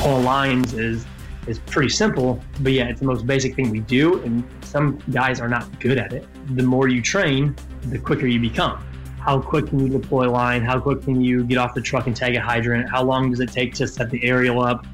[0.00, 1.04] pull lines is
[1.46, 5.40] is pretty simple, but yeah, it's the most basic thing we do, and some guys
[5.40, 6.26] are not good at it.
[6.56, 8.84] The more you train, the quicker you become.
[9.18, 10.62] How quick can you deploy line?
[10.62, 12.88] How quick can you get off the truck and tag a hydrant?
[12.88, 14.86] How long does it take to set the aerial up?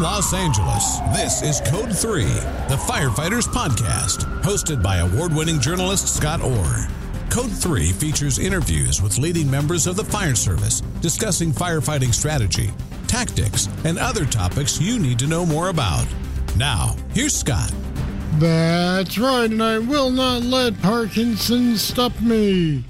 [0.00, 2.22] Los Angeles, this is Code 3,
[2.68, 6.86] the Firefighters Podcast, hosted by award winning journalist Scott Orr.
[7.30, 12.70] Code 3 features interviews with leading members of the fire service discussing firefighting strategy,
[13.08, 16.06] tactics, and other topics you need to know more about.
[16.56, 17.72] Now, here's Scott.
[18.34, 22.84] That's right, and I will not let Parkinson stop me.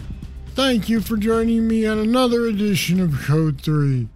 [0.55, 4.09] Thank you for joining me on another edition of Code 3.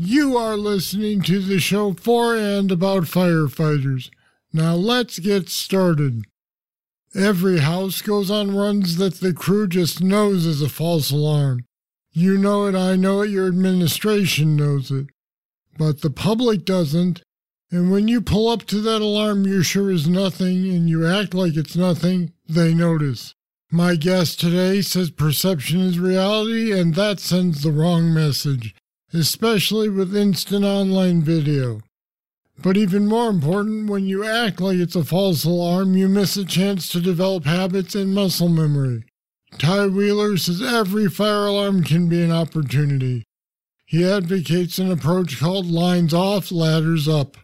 [0.00, 4.10] You are listening to the show for and about firefighters.
[4.52, 6.22] Now let's get started.
[7.16, 11.64] Every house goes on runs that the crew just knows is a false alarm.
[12.12, 15.08] You know it, I know it, your administration knows it.
[15.76, 17.22] But the public doesn't.
[17.72, 21.34] And when you pull up to that alarm you're sure is nothing and you act
[21.34, 23.34] like it's nothing, they notice.
[23.72, 28.76] My guest today says perception is reality, and that sends the wrong message
[29.12, 31.80] especially with instant online video.
[32.60, 36.44] But even more important, when you act like it's a false alarm, you miss a
[36.44, 39.04] chance to develop habits and muscle memory.
[39.58, 43.24] Ty Wheeler says every fire alarm can be an opportunity.
[43.86, 47.36] He advocates an approach called lines off, ladders up.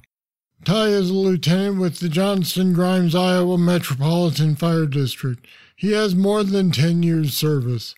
[0.65, 5.47] Ty is a lieutenant with the Johnston Grimes, Iowa Metropolitan Fire District.
[5.77, 7.95] He has more than 10 years service.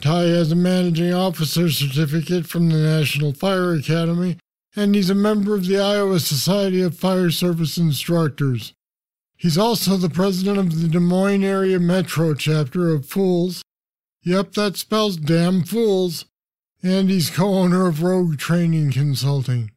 [0.00, 4.38] Ty has a managing officer certificate from the National Fire Academy,
[4.74, 8.72] and he's a member of the Iowa Society of Fire Service Instructors.
[9.36, 13.62] He's also the president of the Des Moines Area Metro chapter of Fools.
[14.22, 16.24] Yep, that spells damn fools.
[16.82, 19.70] And he's co owner of Rogue Training Consulting.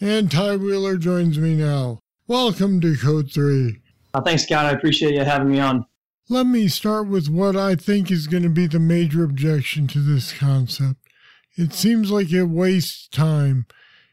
[0.00, 1.98] And Ty Wheeler joins me now.
[2.26, 3.80] Welcome to Code 3.
[4.14, 4.64] Uh, thanks, Scott.
[4.64, 5.84] I appreciate you having me on.
[6.32, 9.98] Let me start with what I think is going to be the major objection to
[9.98, 10.96] this concept.
[11.58, 13.66] It seems like it wastes time.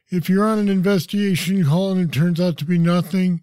[0.10, 3.40] If you're on an investigation call and it turns out to be nothing,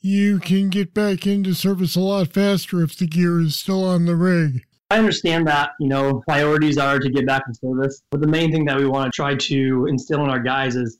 [0.00, 4.06] you can get back into service a lot faster if the gear is still on
[4.06, 4.64] the rig.
[4.90, 8.02] I understand that, you know, priorities are to get back in service.
[8.10, 10.98] But the main thing that we want to try to instill in our guys is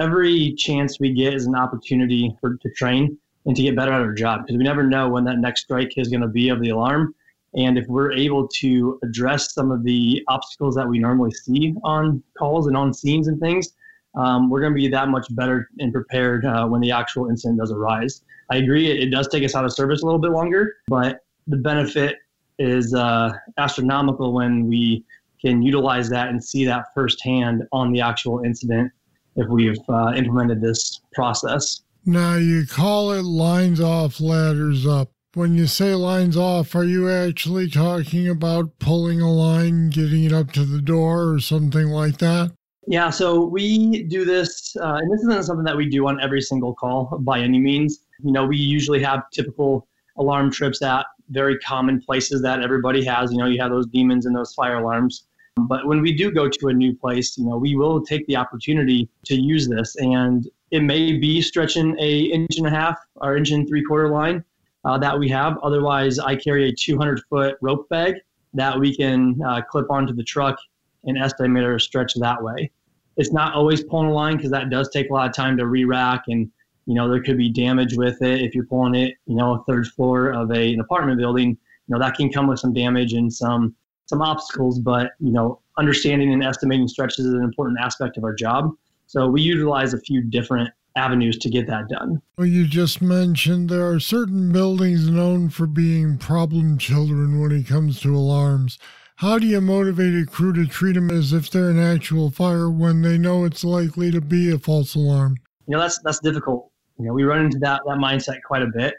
[0.00, 4.00] every chance we get is an opportunity for, to train and to get better at
[4.00, 6.60] our job because we never know when that next strike is going to be of
[6.60, 7.14] the alarm.
[7.56, 12.22] And if we're able to address some of the obstacles that we normally see on
[12.36, 13.74] calls and on scenes and things,
[14.16, 17.58] um, we're going to be that much better and prepared uh, when the actual incident
[17.58, 18.22] does arise.
[18.50, 21.24] I agree, it, it, does take us out of service a little bit longer, but
[21.46, 22.18] the benefit
[22.58, 25.04] is uh, astronomical when we
[25.40, 28.90] can utilize that and see that firsthand on the actual incident
[29.36, 31.82] if we've uh, implemented this process.
[32.06, 35.10] Now you call it lines off, ladders up.
[35.32, 40.32] When you say lines off, are you actually talking about pulling a line, getting it
[40.32, 42.52] up to the door, or something like that?
[42.86, 46.42] Yeah, so we do this, uh, and this isn't something that we do on every
[46.42, 48.00] single call by any means.
[48.22, 49.88] You know, we usually have typical
[50.18, 53.32] alarm trips at very common places that everybody has.
[53.32, 55.24] You know, you have those demons and those fire alarms.
[55.56, 58.36] But when we do go to a new place, you know, we will take the
[58.36, 59.96] opportunity to use this.
[59.96, 64.08] And it may be stretching a inch and a half or inch and three quarter
[64.08, 64.44] line
[64.84, 65.56] uh, that we have.
[65.62, 68.16] Otherwise, I carry a 200 foot rope bag
[68.54, 70.56] that we can uh, clip onto the truck
[71.04, 72.72] and estimate our stretch that way.
[73.16, 75.66] It's not always pulling a line because that does take a lot of time to
[75.68, 76.50] re-rack and
[76.86, 79.64] you know there could be damage with it if you're pulling it you know a
[79.64, 81.56] third floor of a, an apartment building you
[81.88, 83.74] know that can come with some damage and some
[84.04, 88.34] some obstacles but you know understanding and estimating stretches is an important aspect of our
[88.34, 88.70] job
[89.14, 92.20] so we utilize a few different avenues to get that done.
[92.36, 97.68] Well, you just mentioned there are certain buildings known for being problem children when it
[97.68, 98.76] comes to alarms.
[99.16, 102.68] How do you motivate a crew to treat them as if they're an actual fire
[102.68, 105.36] when they know it's likely to be a false alarm?
[105.68, 106.72] You know, that's that's difficult.
[106.98, 108.94] You know, we run into that that mindset quite a bit.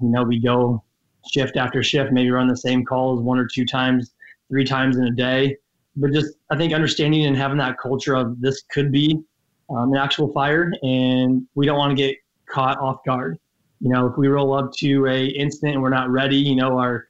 [0.00, 0.84] You know, we go
[1.28, 4.12] shift after shift, maybe run the same calls one or two times,
[4.48, 5.56] three times in a day.
[5.96, 9.24] But just I think understanding and having that culture of this could be
[9.70, 12.16] um, an actual fire, and we don't want to get
[12.46, 13.38] caught off guard.
[13.80, 16.78] You know, if we roll up to a incident and we're not ready, you know,
[16.78, 17.08] our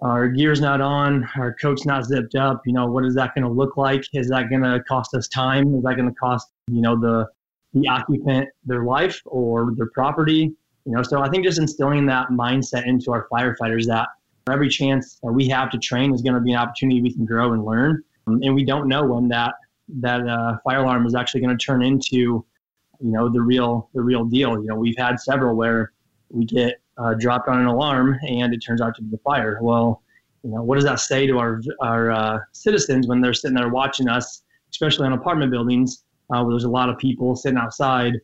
[0.00, 2.62] our gear's not on, our coat's not zipped up.
[2.66, 4.04] You know, what is that going to look like?
[4.12, 5.74] Is that going to cost us time?
[5.74, 7.26] Is that going to cost you know the
[7.74, 10.52] the occupant their life or their property?
[10.84, 14.08] You know, so I think just instilling that mindset into our firefighters that
[14.50, 17.26] every chance that we have to train is going to be an opportunity we can
[17.26, 18.02] grow and learn.
[18.26, 19.54] Um, and we don't know when that
[20.00, 22.44] that uh, fire alarm is actually going to turn into, you
[23.00, 24.52] know, the real the real deal.
[24.60, 25.92] You know, we've had several where
[26.30, 29.58] we get uh, dropped on an alarm and it turns out to be the fire.
[29.62, 30.02] Well,
[30.42, 33.68] you know, what does that say to our our uh, citizens when they're sitting there
[33.68, 38.14] watching us, especially on apartment buildings uh, where there's a lot of people sitting outside?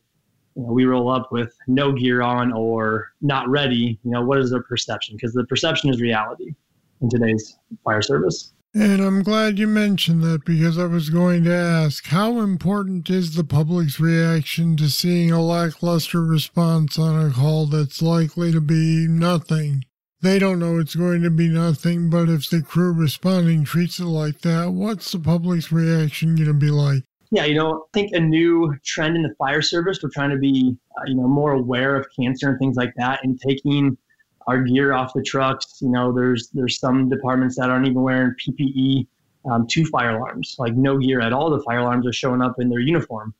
[0.55, 3.99] You know, we roll up with no gear on or not ready.
[4.03, 5.17] You know, what is their perception?
[5.17, 6.55] Because the perception is reality
[7.01, 8.53] in today's fire service.
[8.77, 13.33] And I'm glad you mentioned that because I was going to ask how important is
[13.33, 19.07] the public's reaction to seeing a lackluster response on a call that's likely to be
[19.07, 19.85] nothing?
[20.21, 24.07] They don't know it's going to be nothing, but if the crew responding treats it
[24.07, 27.03] like that, what's the public's reaction going to be like?
[27.31, 30.37] Yeah, you know, I think a new trend in the fire service, we're trying to
[30.37, 33.97] be, uh, you know, more aware of cancer and things like that and taking
[34.47, 35.79] our gear off the trucks.
[35.81, 39.07] You know, there's there's some departments that aren't even wearing PPE
[39.49, 41.49] um, to fire alarms, like no gear at all.
[41.49, 43.33] The fire alarms are showing up in their uniform,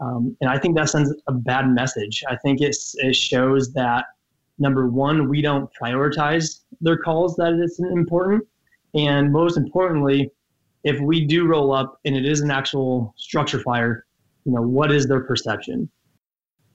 [0.00, 2.24] um, and I think that sends a bad message.
[2.28, 4.06] I think it's, it shows that
[4.58, 8.44] number one, we don't prioritize their calls that it's important,
[8.94, 10.30] and most importantly,
[10.84, 14.04] if we do roll up and it is an actual structure fire,
[14.44, 15.88] you know, what is their perception?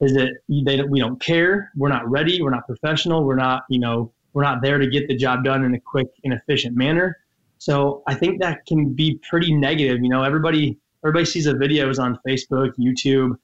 [0.01, 1.71] Is that they we don't care.
[1.75, 2.41] We're not ready.
[2.41, 3.23] We're not professional.
[3.23, 6.07] We're not you know we're not there to get the job done in a quick
[6.23, 7.17] and efficient manner.
[7.57, 10.01] So I think that can be pretty negative.
[10.01, 13.37] You know, everybody everybody sees the videos on Facebook, YouTube,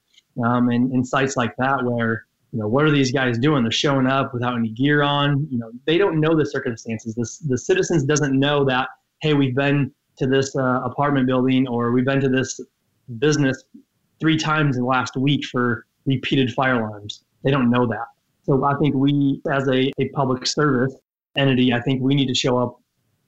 [0.43, 3.63] um, and, and sites like that where you know what are these guys doing?
[3.63, 5.47] They're showing up without any gear on.
[5.49, 7.15] You know, they don't know the circumstances.
[7.15, 8.89] The the citizens doesn't know that
[9.21, 12.59] hey, we've been to this uh, apartment building or we've been to this
[13.19, 13.63] business
[14.19, 17.23] three times in the last week for repeated fire alarms.
[17.43, 18.07] They don't know that.
[18.43, 20.93] So I think we, as a, a public service
[21.35, 22.79] entity, I think we need to show up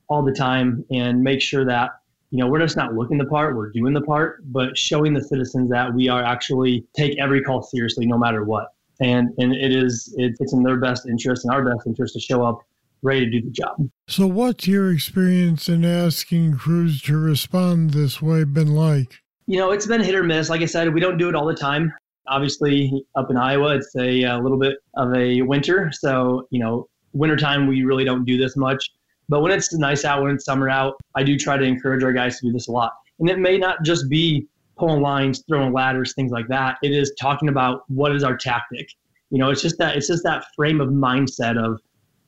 [0.08, 1.92] all the time and make sure that
[2.32, 5.24] you know we're just not looking the part, we're doing the part, but showing the
[5.24, 8.68] citizens that we are actually take every call seriously, no matter what.
[9.00, 12.20] And and it is it, it's in their best interest and our best interest to
[12.20, 12.60] show up
[13.02, 13.90] ready to do the job.
[14.08, 19.20] So, what's your experience in asking crews to respond this way been like?
[19.48, 20.50] You know, it's been hit or miss.
[20.50, 21.94] Like I said, we don't do it all the time.
[22.28, 25.92] Obviously, up in Iowa, it's a, a little bit of a winter.
[25.94, 28.92] So, you know, wintertime, we really don't do this much.
[29.28, 32.14] But when it's nice out, when it's summer out, I do try to encourage our
[32.14, 32.94] guys to do this a lot.
[33.20, 36.78] And it may not just be pulling lines, throwing ladders, things like that.
[36.84, 38.90] It is talking about what is our tactic.
[39.32, 41.80] You know, it's just that it's just that frame of mindset of,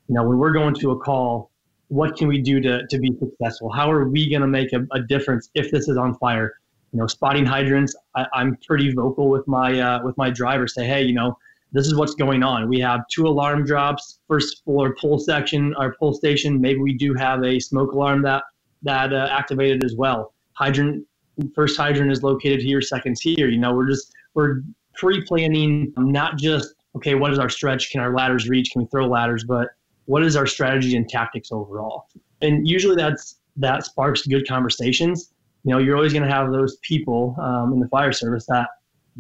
[0.08, 1.52] you know, when we're going to a call,
[1.90, 3.72] what can we do to, to be successful?
[3.72, 6.54] How are we going to make a, a difference if this is on fire?
[6.94, 10.68] You know, spotting hydrants, I, am pretty vocal with my uh, with my driver.
[10.68, 11.38] Say, hey, you know,
[11.72, 12.70] this is what's going on.
[12.70, 16.62] We have two alarm drops, first floor pull section, our pull station.
[16.62, 18.44] Maybe we do have a smoke alarm that
[18.84, 20.34] that uh, activated as well.
[20.54, 21.06] Hydrant,
[21.54, 23.50] first hydrant is located here, second's here.
[23.50, 24.62] You know, we're just we're
[24.96, 27.92] pre-planning, not just okay, what is our stretch?
[27.92, 28.72] Can our ladders reach?
[28.72, 29.44] Can we throw ladders?
[29.44, 29.68] But
[30.06, 32.08] what is our strategy and tactics overall?
[32.42, 35.34] And usually that's that sparks good conversations
[35.68, 38.70] you know, you're always going to have those people um, in the fire service that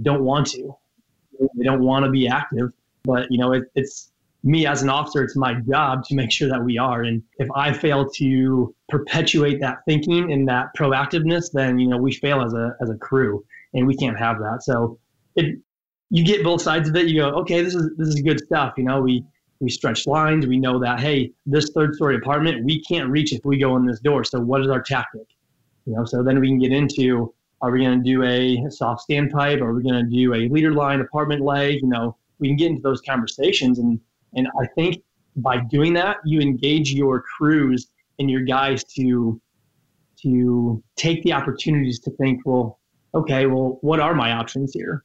[0.01, 0.73] don't want to.
[1.57, 2.71] They don't want to be active.
[3.03, 4.13] But, you know, it, it's
[4.45, 7.03] me as an officer, it's my job to make sure that we are.
[7.03, 12.13] And if I fail to perpetuate that thinking and that proactiveness, then, you know, we
[12.13, 13.43] fail as a, as a crew
[13.73, 14.63] and we can't have that.
[14.63, 14.97] So
[15.35, 15.59] it,
[16.11, 17.07] you get both sides of it.
[17.07, 18.75] You go, okay, this is, this is good stuff.
[18.77, 19.21] You know, we,
[19.59, 20.47] we stretch lines.
[20.47, 23.85] We know that, hey, this third story apartment, we can't reach if we go in
[23.85, 24.23] this door.
[24.23, 25.27] So what is our tactic?
[25.87, 29.09] You know, so then we can get into are we going to do a soft
[29.09, 29.61] standpipe?
[29.61, 31.79] Are we going to do a leader line apartment leg?
[31.81, 33.99] You know, we can get into those conversations, and
[34.35, 35.01] and I think
[35.37, 37.87] by doing that, you engage your crews
[38.19, 39.41] and your guys to
[40.23, 42.79] to take the opportunities to think, well,
[43.13, 45.03] okay, well, what are my options here?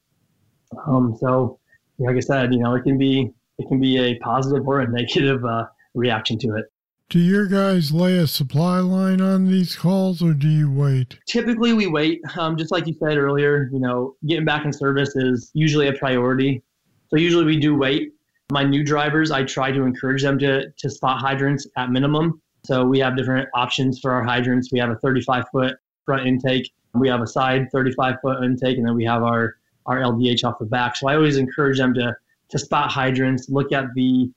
[0.86, 1.58] Um, so,
[1.98, 4.88] like I said, you know, it can be it can be a positive or a
[4.90, 6.66] negative uh, reaction to it.
[7.08, 11.18] Do your guys lay a supply line on these calls or do you wait?
[11.26, 12.22] Typically, we wait.
[12.38, 15.92] Um, just like you said earlier, you know, getting back in service is usually a
[15.92, 16.62] priority.
[17.08, 18.14] So, usually we do wait.
[18.50, 22.40] My new drivers, I try to encourage them to, to spot hydrants at minimum.
[22.64, 24.72] So, we have different options for our hydrants.
[24.72, 28.86] We have a 35 foot front intake, we have a side 35 foot intake, and
[28.86, 30.96] then we have our, our LDH off the back.
[30.96, 32.16] So, I always encourage them to,
[32.48, 34.30] to spot hydrants, look at the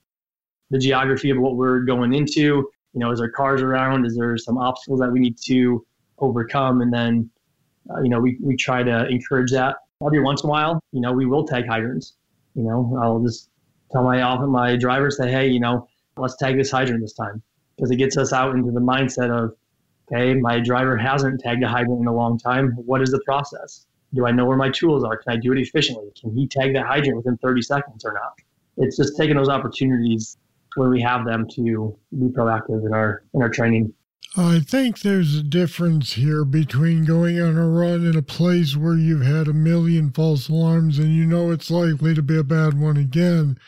[0.70, 2.68] the geography of what we're going into.
[2.92, 4.06] You know, is there cars around?
[4.06, 5.84] Is there some obstacles that we need to
[6.18, 6.80] overcome?
[6.80, 7.30] And then,
[7.90, 10.80] uh, you know, we, we try to encourage that every once in a while.
[10.92, 12.14] You know, we will tag hydrants.
[12.54, 13.50] You know, I'll just
[13.92, 17.42] tell my my driver say, hey, you know, let's tag this hydrant this time
[17.76, 19.54] because it gets us out into the mindset of,
[20.10, 22.72] okay, my driver hasn't tagged a hydrant in a long time.
[22.76, 23.86] What is the process?
[24.14, 25.16] Do I know where my tools are?
[25.16, 26.10] Can I do it efficiently?
[26.18, 28.32] Can he tag that hydrant within 30 seconds or not?
[28.78, 30.38] It's just taking those opportunities
[30.76, 33.92] when we have them to be proactive in our in our training.
[34.36, 38.96] I think there's a difference here between going on a run in a place where
[38.96, 42.78] you've had a million false alarms and you know it's likely to be a bad
[42.78, 43.58] one again,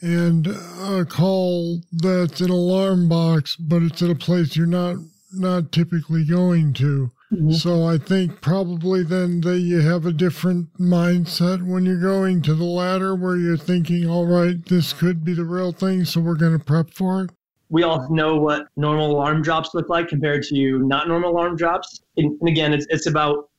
[0.00, 4.96] and a call that's an alarm box, but it's at a place you're not
[5.32, 7.12] not typically going to.
[7.32, 7.52] Mm-hmm.
[7.52, 12.54] So I think probably then that you have a different mindset when you're going to
[12.54, 16.36] the latter where you're thinking, all right, this could be the real thing, so we're
[16.36, 17.30] going to prep for it
[17.68, 22.00] we all know what normal alarm drops look like compared to not normal alarm drops.
[22.16, 23.50] And, and, again, it's, it's about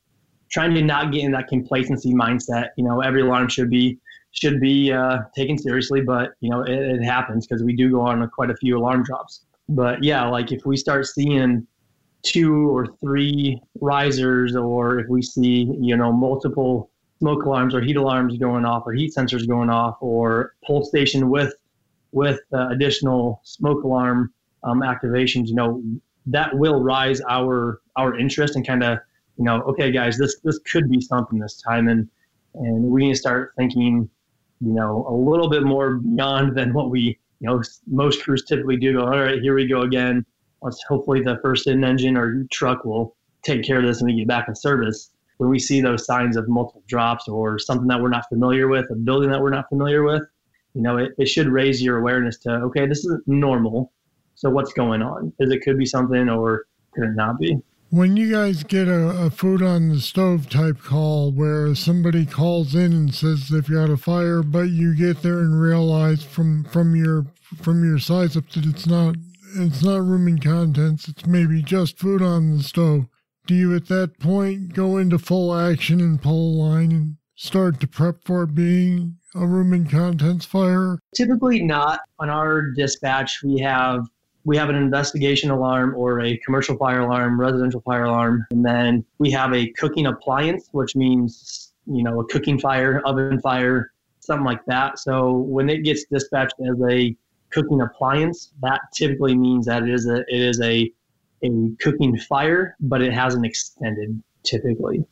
[0.49, 2.69] trying to not get in that complacency mindset.
[2.77, 3.99] You know, every alarm should be
[4.31, 8.01] should be uh, taken seriously, but you know, it, it happens because we do go
[8.01, 9.45] on quite a few alarm drops.
[9.67, 11.65] But yeah, like if we start seeing
[12.23, 17.97] two or three risers, or if we see you know multiple smoke alarms or heat
[17.97, 21.53] alarms going off, or heat sensors going off, or pull station with
[22.11, 24.33] with uh, additional smoke alarm
[24.63, 25.81] um, activations, you know,
[26.25, 28.99] that will rise our our interest and kind of,
[29.37, 32.07] you know, okay, guys, this this could be something this time, and
[32.55, 34.09] and we need to start thinking,
[34.61, 38.77] you know, a little bit more beyond than what we, you know, most crews typically
[38.77, 38.93] do.
[38.93, 40.25] Go, all right, here we go again.
[40.61, 44.17] Let's hopefully the first in engine or truck will take care of this and we
[44.17, 45.11] get back in service.
[45.37, 48.89] When we see those signs of multiple drops or something that we're not familiar with,
[48.89, 50.23] a building that we're not familiar with,
[50.73, 53.91] you know, it, it should raise your awareness to, okay, this isn't normal.
[54.35, 55.33] So what's going on?
[55.39, 57.57] Is it could be something or could it not be?
[57.89, 62.75] When you guys get a, a food on the stove type call where somebody calls
[62.75, 66.97] in and says they've got a fire, but you get there and realize from from
[66.97, 67.25] your
[67.61, 69.15] from your size up that it's not
[69.59, 73.05] it's not room and contents, it's maybe just food on the stove.
[73.45, 77.79] Do you at that point go into full action and pull a line and start
[77.79, 80.99] to prep for being a room and contents fire?
[81.15, 82.01] Typically not.
[82.19, 84.05] On our dispatch, we have
[84.43, 89.05] we have an investigation alarm or a commercial fire alarm, residential fire alarm, and then
[89.17, 94.45] we have a cooking appliance, which means you know a cooking fire, oven fire, something
[94.45, 94.99] like that.
[94.99, 97.15] So when it gets dispatched as a
[97.51, 100.91] cooking appliance, that typically means that it is a it is a
[101.43, 101.49] a
[101.79, 105.05] cooking fire, but it hasn't extended typically.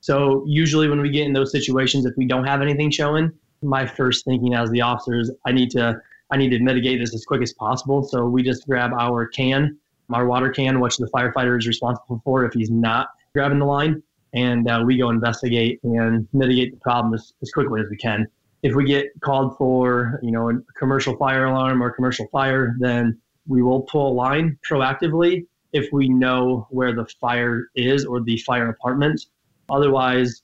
[0.00, 3.32] So usually when we get in those situations, if we don't have anything showing,
[3.62, 7.14] my first thinking as the officer is I need to I need to mitigate this
[7.14, 8.02] as quick as possible.
[8.02, 9.78] So we just grab our can,
[10.12, 14.02] our water can, which the firefighter is responsible for if he's not grabbing the line,
[14.34, 18.26] and uh, we go investigate and mitigate the problem as, as quickly as we can.
[18.66, 23.16] If we get called for, you know, a commercial fire alarm or commercial fire, then
[23.46, 28.36] we will pull a line proactively if we know where the fire is or the
[28.38, 29.26] fire apartment.
[29.70, 30.42] Otherwise,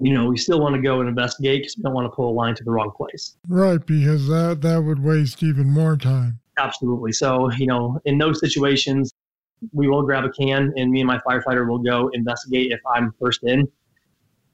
[0.00, 2.30] you know, we still want to go and investigate because we don't want to pull
[2.30, 3.36] a line to the wrong place.
[3.46, 6.40] Right, because that that would waste even more time.
[6.56, 7.12] Absolutely.
[7.12, 9.12] So, you know, in those situations,
[9.72, 13.12] we will grab a can and me and my firefighter will go investigate if I'm
[13.20, 13.68] first in.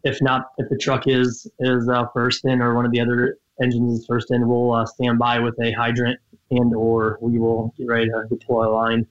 [0.05, 3.39] If not, if the truck is is uh, first in or one of the other
[3.63, 6.19] engines is first in, we'll uh, stand by with a hydrant
[6.51, 9.07] and or we will get ready to deploy a line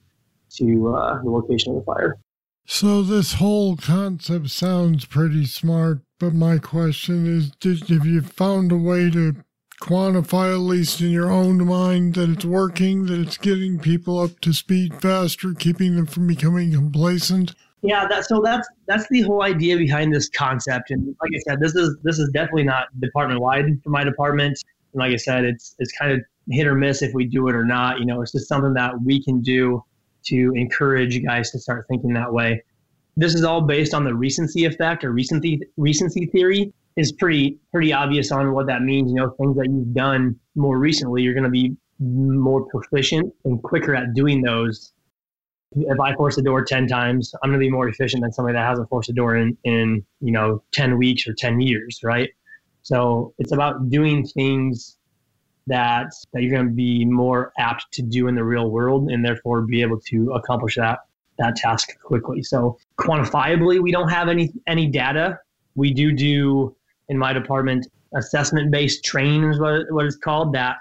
[0.56, 2.18] to uh, the location of the fire.
[2.66, 8.70] So this whole concept sounds pretty smart, but my question is, did, have you found
[8.70, 9.36] a way to
[9.82, 14.38] quantify, at least in your own mind, that it's working, that it's getting people up
[14.40, 17.54] to speed faster, keeping them from becoming complacent?
[17.82, 20.90] Yeah, that, so that's that's the whole idea behind this concept.
[20.90, 24.62] And like I said, this is this is definitely not department wide for my department.
[24.92, 26.20] And like I said, it's it's kind of
[26.50, 27.98] hit or miss if we do it or not.
[27.98, 29.82] You know, it's just something that we can do
[30.26, 32.62] to encourage you guys to start thinking that way.
[33.16, 37.92] This is all based on the recency effect or recency recency theory is pretty pretty
[37.92, 39.10] obvious on what that means.
[39.10, 43.62] You know, things that you've done more recently, you're going to be more proficient and
[43.62, 44.92] quicker at doing those.
[45.76, 48.54] If I force a door 10 times, I'm going to be more efficient than somebody
[48.54, 52.30] that hasn't forced a door in, in, you know, 10 weeks or 10 years, right?
[52.82, 54.96] So it's about doing things
[55.66, 59.24] that that you're going to be more apt to do in the real world and
[59.24, 60.98] therefore be able to accomplish that
[61.38, 62.42] that task quickly.
[62.42, 65.38] So quantifiably, we don't have any any data.
[65.74, 66.74] We do do
[67.08, 70.52] in my department assessment based training is what, what it's called.
[70.54, 70.76] That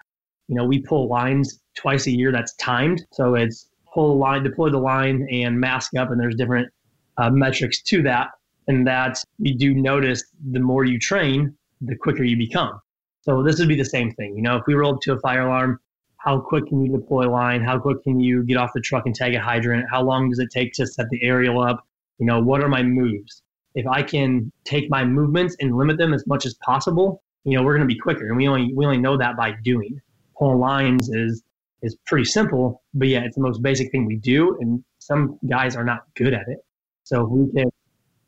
[0.48, 2.32] you know we pull lines twice a year.
[2.32, 3.06] That's timed.
[3.12, 6.12] So it's pull the line, deploy the line, and mask up.
[6.12, 6.72] And there's different
[7.18, 8.30] uh, metrics to that.
[8.68, 12.80] And that we do notice the more you train, the quicker you become.
[13.22, 14.36] So this would be the same thing.
[14.36, 15.80] You know, if we roll up to a fire alarm,
[16.18, 17.64] how quick can you deploy line?
[17.64, 19.86] How quick can you get off the truck and tag a hydrant?
[19.90, 21.86] How long does it take to set the aerial up?
[22.20, 23.42] You know, what are my moves?
[23.76, 27.64] If I can take my movements and limit them as much as possible, you know,
[27.64, 28.28] we're going to be quicker.
[28.28, 30.00] And we only we only know that by doing.
[30.38, 31.44] Pulling lines is
[31.82, 35.76] is pretty simple, but yeah, it's the most basic thing we do, and some guys
[35.76, 36.60] are not good at it.
[37.04, 37.72] So if we can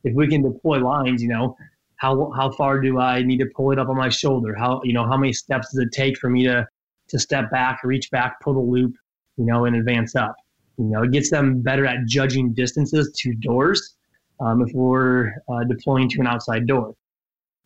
[0.03, 1.55] if we can deploy lines, you know,
[1.97, 4.55] how how far do I need to pull it up on my shoulder?
[4.55, 6.67] How you know how many steps does it take for me to
[7.09, 8.93] to step back, reach back, pull the loop,
[9.37, 10.35] you know, and advance up.
[10.77, 13.95] You know, it gets them better at judging distances to doors
[14.39, 16.95] um, if we're uh, deploying to an outside door.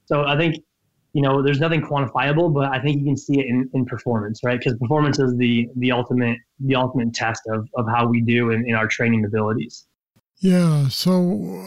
[0.06, 0.56] So I think,
[1.16, 4.42] you know, there's nothing quantifiable, but I think you can see it in, in performance,
[4.44, 4.60] right?
[4.60, 8.68] Because performance is the the ultimate the ultimate test of, of how we do in,
[8.68, 9.88] in our training abilities.
[10.40, 10.90] Yeah.
[10.90, 11.14] So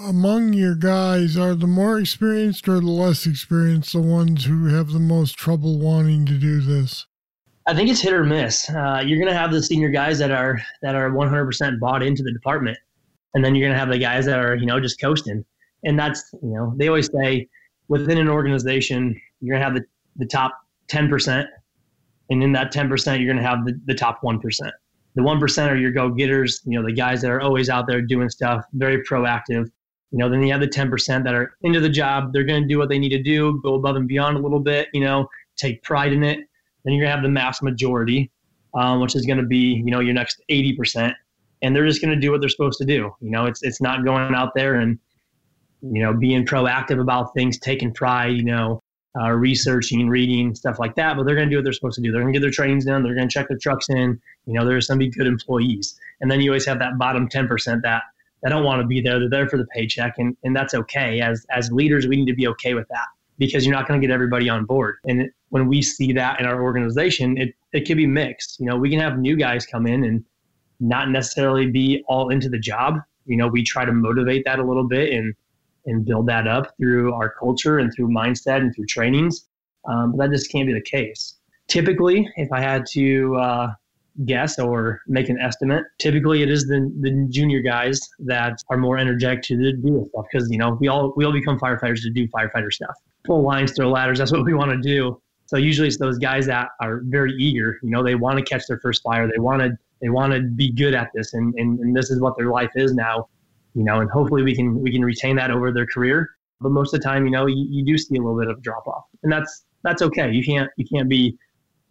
[0.07, 4.91] among your guys, are the more experienced or the less experienced the ones who have
[4.91, 7.07] the most trouble wanting to do this?
[7.67, 8.69] I think it's hit or miss.
[8.69, 12.23] Uh, you're going to have the senior guys that are that are 100% bought into
[12.23, 12.77] the department,
[13.33, 15.43] and then you're going to have the guys that are you know just coasting.
[15.85, 17.49] And that's you know they always say
[17.89, 19.85] within an organization you're going to have the,
[20.17, 20.53] the top
[20.89, 21.47] 10%,
[22.31, 24.41] and in that 10% you're going to have the, the top 1%.
[25.15, 28.01] The 1% are your go getters, you know the guys that are always out there
[28.01, 29.69] doing stuff, very proactive.
[30.11, 32.33] You know, then you have the 10% that are into the job.
[32.33, 34.61] They're going to do what they need to do, go above and beyond a little
[34.61, 34.89] bit.
[34.95, 36.41] You know, take pride in it
[36.89, 38.31] then you're gonna have the mass majority,
[38.75, 41.13] um, which is gonna be you know your next 80%,
[41.63, 43.11] and they're just gonna do what they're supposed to do.
[43.21, 44.99] You know, it's it's not going out there and
[45.83, 48.37] you know being proactive about things, taking pride.
[48.37, 48.83] You know,
[49.21, 51.17] uh, researching, reading, stuff like that.
[51.17, 52.13] But they're going to do what they're supposed to do.
[52.13, 53.03] They're going to get their trains done.
[53.03, 54.21] They're going to check their trucks in.
[54.47, 55.99] You know, there's going to be good employees.
[56.21, 58.03] And then you always have that bottom 10% that
[58.43, 59.19] that don't want to be there.
[59.19, 61.21] They're there for the paycheck, and and that's okay.
[61.21, 63.07] As as leaders, we need to be okay with that
[63.39, 64.97] because you're not going to get everybody on board.
[65.07, 68.59] And when we see that in our organization, it, it can be mixed.
[68.61, 70.25] You know, we can have new guys come in and
[70.81, 72.99] not necessarily be all into the job.
[73.27, 75.35] You know, we try to motivate that a little bit and
[75.89, 79.47] and build that up through our culture and through mindset and through trainings.
[79.89, 81.37] Um, but that just can't be the case.
[81.67, 83.73] Typically, if I had to uh,
[84.25, 88.99] guess or make an estimate, typically it is the, the junior guys that are more
[88.99, 92.11] energetic to do this stuff because you know we all we all become firefighters to
[92.11, 92.95] do firefighter stuff
[93.29, 94.19] pull lines, throw ladders.
[94.19, 95.21] That's what we want to do.
[95.47, 97.79] So usually it's those guys that are very eager.
[97.83, 99.29] You know, they want to catch their first fire.
[99.29, 102.21] They want to they want to be good at this, and, and and this is
[102.21, 103.29] what their life is now.
[103.75, 106.31] You know, and hopefully we can we can retain that over their career.
[106.61, 108.59] But most of the time, you know, you, you do see a little bit of
[108.59, 110.31] a drop off, and that's that's okay.
[110.31, 111.39] You can't you can't be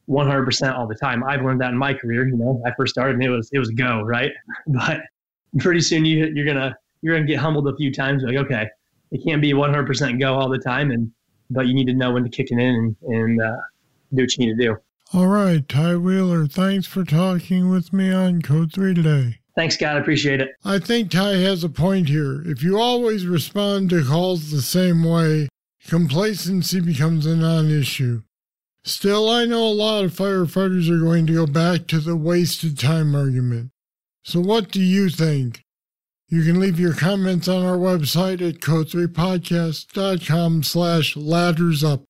[0.09, 1.23] 100% all the time.
[1.23, 2.27] I've learned that in my career.
[2.27, 4.31] You know, I first started and it was it was go right,
[4.67, 5.01] but
[5.59, 8.23] pretty soon you you're gonna you're gonna get humbled a few times.
[8.23, 8.67] Like okay,
[9.11, 11.11] it can't be 100% go all the time, and
[11.49, 13.55] but you need to know when to kick it in and, and uh,
[14.13, 14.77] do what you need to do.
[15.13, 19.39] All right, Ty Wheeler, thanks for talking with me on Code 3 today.
[19.57, 19.95] Thanks, Scott.
[19.95, 20.51] I appreciate it.
[20.63, 22.43] I think Ty has a point here.
[22.45, 25.49] If you always respond to calls the same way,
[25.87, 28.21] complacency becomes a non issue.
[28.83, 32.77] Still, I know a lot of firefighters are going to go back to the wasted
[32.77, 33.71] time argument.
[34.23, 35.63] So, what do you think?
[36.29, 42.03] You can leave your comments on our website at code3podcast.com slash ladders up.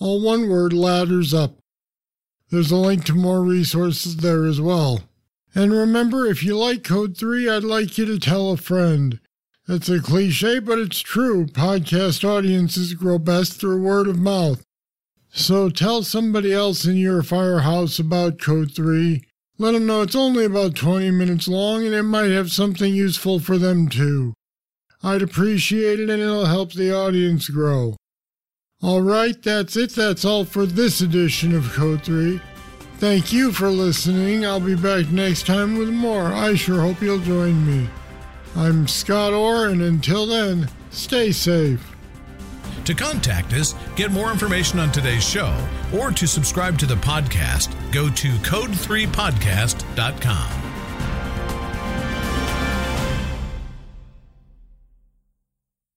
[0.00, 1.56] All one word, ladders up.
[2.50, 5.00] There's a link to more resources there as well.
[5.54, 9.20] And remember, if you like Code 3, I'd like you to tell a friend.
[9.66, 11.46] That's a cliche, but it's true.
[11.46, 14.62] Podcast audiences grow best through word of mouth.
[15.30, 19.22] So tell somebody else in your firehouse about Code 3
[19.56, 23.38] let them know it's only about 20 minutes long and it might have something useful
[23.38, 24.34] for them too.
[25.02, 27.96] I'd appreciate it and it'll help the audience grow.
[28.82, 29.90] Alright, that's it.
[29.90, 32.40] That's all for this edition of Code 3.
[32.98, 34.46] Thank you for listening.
[34.46, 36.26] I'll be back next time with more.
[36.26, 37.88] I sure hope you'll join me.
[38.56, 41.90] I'm Scott Orr, and until then, stay safe.
[42.84, 45.56] To contact us, get more information on today's show,
[45.92, 50.63] or to subscribe to the podcast, go to code3podcast.com.